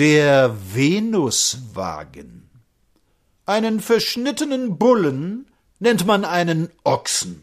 [0.00, 2.48] Der Venuswagen.
[3.44, 5.44] Einen verschnittenen Bullen
[5.78, 7.42] nennt man einen Ochsen.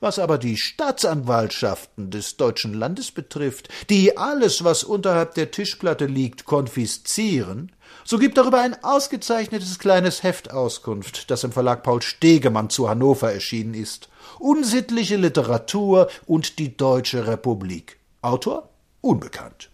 [0.00, 6.44] Was aber die Staatsanwaltschaften des deutschen Landes betrifft, die alles, was unterhalb der Tischplatte liegt,
[6.44, 7.70] konfiszieren,
[8.04, 13.32] so gibt darüber ein ausgezeichnetes kleines Heft Auskunft, das im Verlag Paul Stegemann zu Hannover
[13.32, 14.08] erschienen ist.
[14.40, 18.00] Unsittliche Literatur und die Deutsche Republik.
[18.22, 18.70] Autor?
[19.02, 19.70] Unbekannt.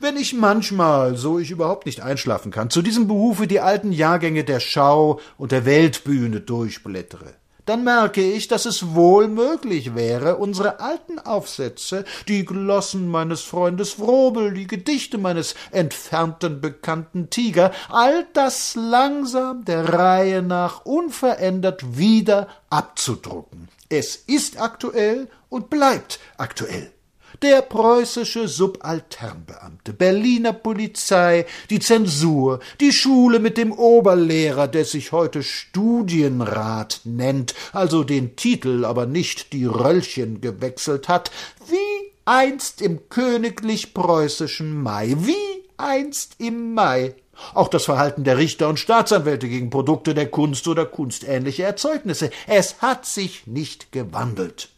[0.00, 4.44] Wenn ich manchmal, so ich überhaupt nicht einschlafen kann, zu diesem Behufe die alten Jahrgänge
[4.44, 7.34] der Schau und der Weltbühne durchblättere,
[7.66, 14.00] dann merke ich, dass es wohl möglich wäre, unsere alten Aufsätze, die Glossen meines Freundes
[14.00, 22.48] Wrobel, die Gedichte meines entfernten Bekannten Tiger, all das langsam der Reihe nach unverändert wieder
[22.68, 23.68] abzudrucken.
[23.88, 26.92] Es ist aktuell und bleibt aktuell
[27.40, 35.42] der preußische Subalternbeamte, Berliner Polizei, die Zensur, die Schule mit dem Oberlehrer, der sich heute
[35.42, 41.30] Studienrat nennt, also den Titel, aber nicht die Röllchen gewechselt hat,
[41.68, 47.14] wie einst im königlich preußischen Mai, wie einst im Mai.
[47.54, 52.30] Auch das Verhalten der Richter und Staatsanwälte gegen Produkte der Kunst oder kunstähnliche Erzeugnisse.
[52.46, 54.71] Es hat sich nicht gewandelt.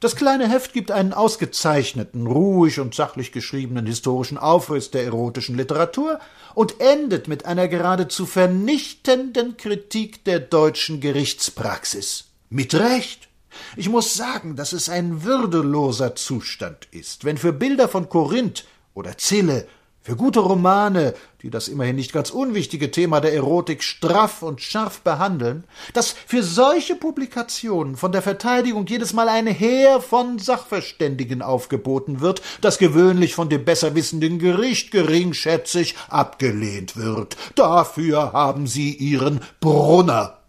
[0.00, 6.18] Das kleine Heft gibt einen ausgezeichneten, ruhig und sachlich geschriebenen historischen Aufriss der erotischen Literatur
[6.54, 12.24] und endet mit einer geradezu vernichtenden Kritik der deutschen Gerichtspraxis.
[12.48, 13.28] Mit Recht.
[13.76, 19.18] Ich muss sagen, dass es ein würdeloser Zustand ist, wenn für Bilder von Korinth oder
[19.18, 19.68] Zille
[20.02, 25.00] für gute Romane, die das immerhin nicht ganz unwichtige Thema der Erotik straff und scharf
[25.02, 32.20] behandeln, dass für solche Publikationen von der Verteidigung jedes Mal ein Heer von Sachverständigen aufgeboten
[32.20, 37.36] wird, das gewöhnlich von dem besserwissenden Gericht geringschätzig abgelehnt wird.
[37.54, 40.39] Dafür haben sie ihren Brunner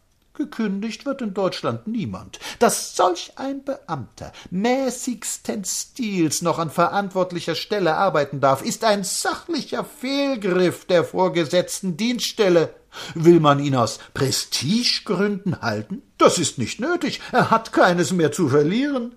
[0.42, 2.40] Gekündigt wird in Deutschland niemand.
[2.58, 9.86] Dass solch ein Beamter mäßigsten Stils noch an verantwortlicher Stelle arbeiten darf, ist ein sachlicher
[9.86, 12.74] Fehlgriff der vorgesetzten Dienststelle.
[13.14, 16.02] Will man ihn aus Prestigegründen halten?
[16.18, 17.22] Das ist nicht nötig.
[17.32, 19.14] Er hat keines mehr zu verlieren.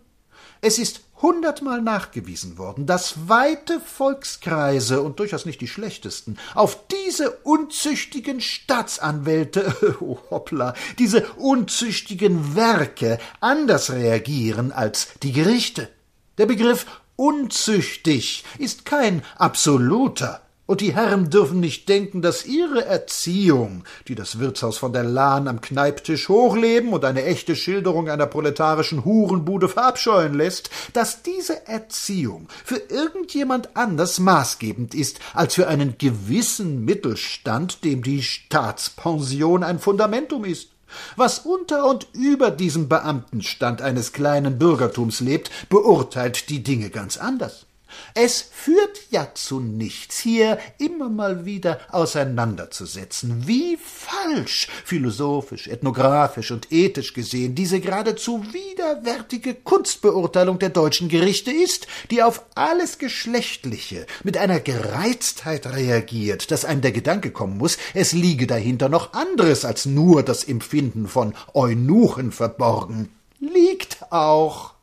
[0.67, 7.33] Es ist hundertmal nachgewiesen worden, dass weite Volkskreise und durchaus nicht die schlechtesten auf diese
[7.43, 15.91] unzüchtigen Staatsanwälte, oh hoppla, diese unzüchtigen Werke anders reagieren als die Gerichte.
[16.39, 16.87] Der Begriff
[17.17, 20.44] unzüchtig ist kein absoluter.
[20.67, 25.47] Und die Herren dürfen nicht denken, dass ihre Erziehung, die das Wirtshaus von der Lahn
[25.47, 32.49] am Kneiptisch hochleben und eine echte Schilderung einer proletarischen Hurenbude verabscheuen lässt, dass diese Erziehung
[32.65, 40.47] für irgendjemand anders maßgebend ist als für einen gewissen Mittelstand, dem die Staatspension ein Fundamentum
[40.47, 40.71] ist.
[41.17, 47.67] Was unter und über diesem Beamtenstand eines kleinen Bürgertums lebt, beurteilt die Dinge ganz anders.
[48.15, 56.71] Es führt ja zu nichts, hier immer mal wieder auseinanderzusetzen, wie falsch, philosophisch, ethnographisch und
[56.71, 64.37] ethisch gesehen, diese geradezu widerwärtige Kunstbeurteilung der deutschen Gerichte ist, die auf alles Geschlechtliche mit
[64.37, 69.87] einer Gereiztheit reagiert, dass einem der Gedanke kommen muss, es liege dahinter noch anderes als
[69.87, 73.11] nur das Empfinden von Eunuchen verborgen.
[73.41, 74.74] Liegt auch.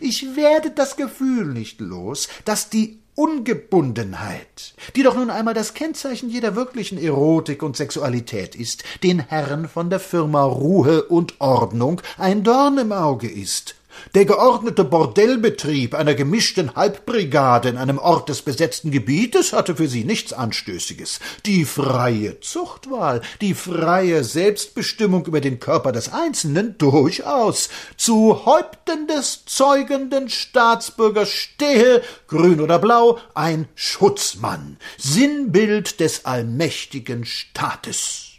[0.00, 6.28] Ich werde das Gefühl nicht los, dass die Ungebundenheit, die doch nun einmal das Kennzeichen
[6.28, 12.44] jeder wirklichen Erotik und Sexualität ist, den Herren von der Firma Ruhe und Ordnung ein
[12.44, 13.74] Dorn im Auge ist,
[14.14, 20.04] der geordnete Bordellbetrieb einer gemischten Halbbrigade in einem Ort des besetzten Gebietes hatte für sie
[20.04, 21.20] nichts Anstößiges.
[21.44, 27.68] Die freie Zuchtwahl, die freie Selbstbestimmung über den Körper des Einzelnen durchaus.
[27.96, 38.35] Zu Häupten des zeugenden Staatsbürgers stehe, grün oder blau, ein Schutzmann, Sinnbild des allmächtigen Staates.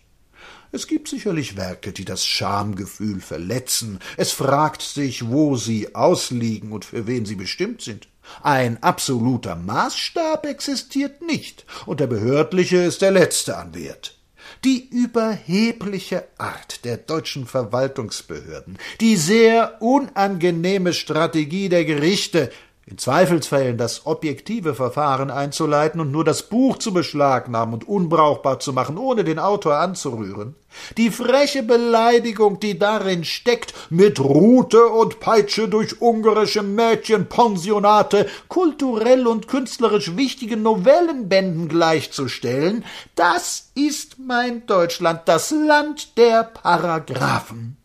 [0.71, 3.99] Es gibt sicherlich Werke, die das Schamgefühl verletzen.
[4.17, 8.07] Es fragt sich, wo sie ausliegen und für wen sie bestimmt sind.
[8.43, 14.17] Ein absoluter Maßstab existiert nicht, und der behördliche ist der letzte an Wert.
[14.63, 22.51] Die überhebliche Art der deutschen Verwaltungsbehörden, die sehr unangenehme Strategie der Gerichte,
[22.89, 28.71] in Zweifelsfällen das objektive Verfahren einzuleiten und nur das Buch zu beschlagnahmen und unbrauchbar zu
[28.71, 30.55] machen, ohne den Autor anzurühren,
[30.95, 39.49] die freche Beleidigung, die darin steckt, mit Rute und Peitsche durch ungarische Mädchenpensionate kulturell und
[39.49, 42.85] künstlerisch wichtigen Novellenbänden gleichzustellen,
[43.15, 47.75] das ist mein Deutschland, das Land der Paragraphen.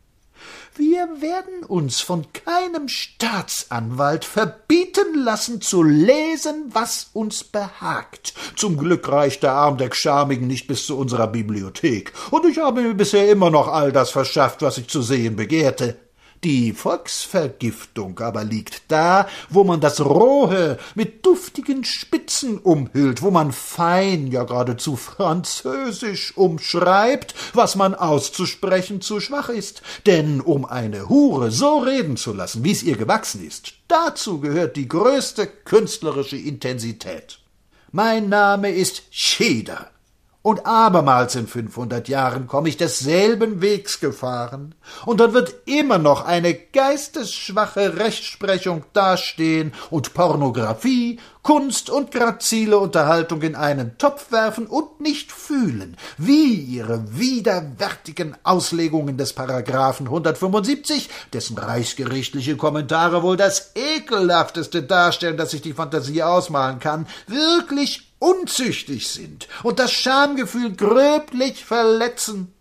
[0.74, 8.32] Wir werden uns von keinem Staatsanwalt verbieten lassen zu lesen, was uns behagt.
[8.56, 12.80] Zum Glück reicht der Arm der Gschamigen nicht bis zu unserer Bibliothek, und ich habe
[12.80, 15.98] mir bisher immer noch all das verschafft, was ich zu sehen begehrte.
[16.44, 23.52] Die Volksvergiftung aber liegt da, wo man das Rohe mit duftigen Spitzen umhüllt, wo man
[23.52, 29.82] fein, ja geradezu französisch umschreibt, was man auszusprechen zu schwach ist.
[30.04, 34.74] Denn um eine Hure so reden zu lassen, wie es ihr gewachsen ist, dazu gehört
[34.74, 37.38] die größte künstlerische Intensität.
[37.92, 39.91] Mein Name ist Scheder
[40.42, 44.74] und abermals in fünfhundert Jahren komme ich desselben Wegs gefahren,
[45.06, 53.42] und dann wird immer noch eine geistesschwache Rechtsprechung dastehen und Pornographie, Kunst und grazile Unterhaltung
[53.42, 61.58] in einen Topf werfen und nicht fühlen, wie ihre widerwärtigen Auslegungen des Paragraphen 175, dessen
[61.58, 69.48] reichsgerichtliche Kommentare wohl das ekelhafteste darstellen, das sich die Fantasie ausmalen kann, wirklich unzüchtig sind
[69.62, 72.54] und das Schamgefühl gröblich verletzen,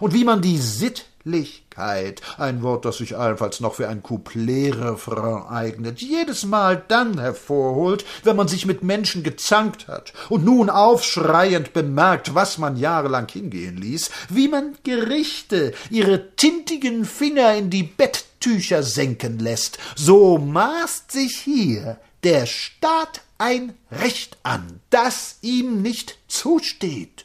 [0.00, 6.00] und wie man die Sittlichkeit, ein Wort, das sich allenfalls noch für ein Couplet-Refrain eignet,
[6.00, 12.34] jedes Mal dann hervorholt, wenn man sich mit Menschen gezankt hat und nun aufschreiend bemerkt,
[12.34, 19.38] was man jahrelang hingehen ließ, wie man Gerichte ihre tintigen Finger in die Betttücher senken
[19.38, 27.24] lässt, so maßt sich hier der Staat ein Recht an, das ihm nicht zusteht.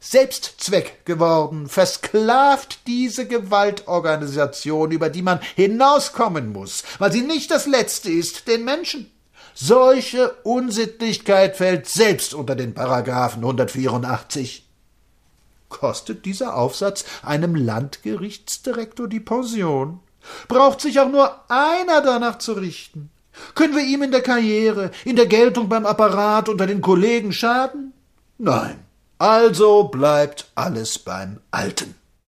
[0.00, 8.10] Selbstzweck geworden, versklavt diese Gewaltorganisation, über die man hinauskommen muss, weil sie nicht das Letzte
[8.10, 9.12] ist, den Menschen.
[9.54, 14.66] Solche Unsittlichkeit fällt selbst unter den Paragraphen 184.
[15.68, 20.00] Kostet dieser Aufsatz einem Landgerichtsdirektor die Pension?
[20.48, 23.11] Braucht sich auch nur einer danach zu richten?
[23.54, 27.92] Können wir ihm in der Karriere, in der Geltung beim Apparat unter den Kollegen schaden?
[28.38, 28.78] Nein.
[29.18, 31.94] Also bleibt alles beim Alten.